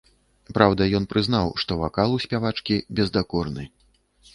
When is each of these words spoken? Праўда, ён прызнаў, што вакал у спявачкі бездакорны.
Праўда, 0.57 0.87
ён 1.01 1.05
прызнаў, 1.11 1.53
што 1.65 1.71
вакал 1.85 2.09
у 2.19 2.21
спявачкі 2.27 2.83
бездакорны. 3.01 3.73